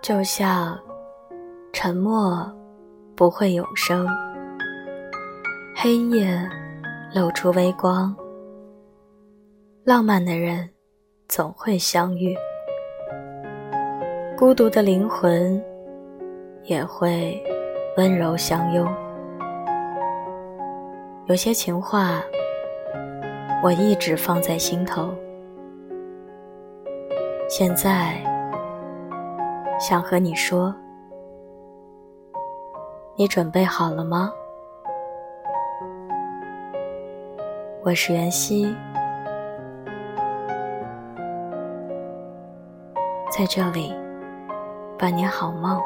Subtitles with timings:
[0.00, 0.78] 就像
[1.72, 2.50] 沉默
[3.16, 4.06] 不会永生，
[5.74, 6.38] 黑夜
[7.12, 8.14] 露出微光，
[9.84, 10.68] 浪漫的人
[11.28, 12.34] 总会相遇，
[14.36, 15.62] 孤独的灵魂
[16.62, 17.42] 也会
[17.96, 18.88] 温柔相拥。
[21.26, 22.22] 有些情话，
[23.62, 25.12] 我一直放在心头。
[27.48, 28.22] 现在，
[29.78, 30.74] 想和你说，
[33.14, 34.32] 你准备好了吗？
[37.84, 38.74] 我是袁熙，
[43.30, 43.94] 在这里
[44.98, 45.80] 伴你好梦。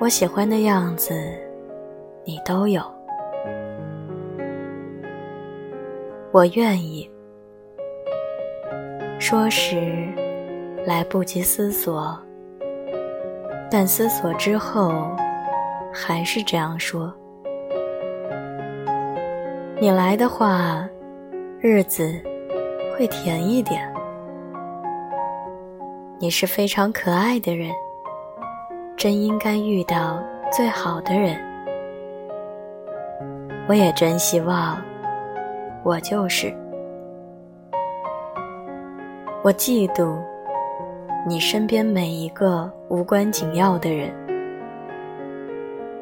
[0.00, 1.12] 我喜欢的样子，
[2.24, 2.82] 你都有。
[6.32, 7.11] 我愿意。
[9.32, 10.06] 说时
[10.84, 12.14] 来不及思索，
[13.70, 14.92] 但思索之后，
[15.90, 17.10] 还是这样说。
[19.80, 20.86] 你来的话，
[21.62, 22.12] 日子
[22.94, 23.90] 会甜一点。
[26.18, 27.72] 你是非常可爱的人。
[28.98, 30.22] 真应该遇到
[30.54, 31.40] 最好的人，
[33.66, 34.76] 我也真希望
[35.82, 36.54] 我就是。
[39.42, 40.16] 我嫉妒
[41.26, 44.10] 你身边每一个无关紧要的人，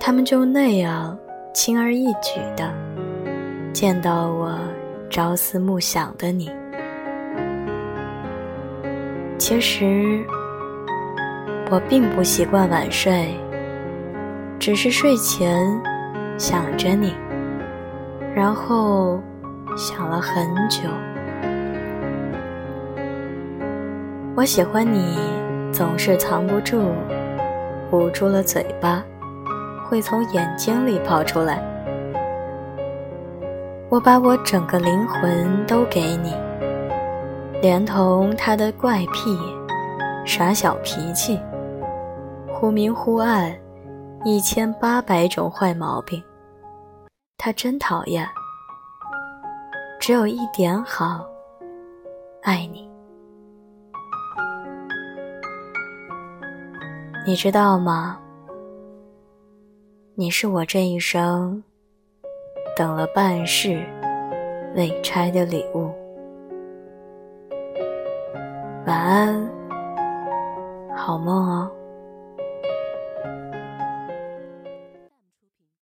[0.00, 1.16] 他们就那样
[1.52, 2.72] 轻而易举的
[3.72, 4.58] 见到我
[5.08, 6.50] 朝思暮想的你。
[9.38, 10.24] 其实。
[11.70, 13.28] 我并不习惯晚睡，
[14.58, 15.78] 只是睡前
[16.38, 17.12] 想着你，
[18.34, 19.20] 然后
[19.76, 20.88] 想了很久。
[24.38, 25.18] 我喜欢你，
[25.72, 26.94] 总是藏不住，
[27.90, 29.04] 捂住了嘴巴，
[29.84, 31.60] 会从眼睛里跑出来。
[33.88, 36.32] 我把我整个灵魂都给你，
[37.60, 39.36] 连同他的怪癖、
[40.24, 41.40] 耍小脾气。
[42.52, 43.52] 忽明忽暗，
[44.24, 46.22] 一千八百种坏毛病，
[47.36, 48.24] 他真讨厌。
[49.98, 51.26] 只有一点好，
[52.44, 52.87] 爱你。
[57.28, 58.18] 你知道吗？
[60.14, 61.62] 你是我这一生
[62.74, 63.84] 等了半世
[64.74, 65.90] 未拆的礼物。
[68.86, 69.46] 晚安，
[70.96, 71.70] 好梦哦。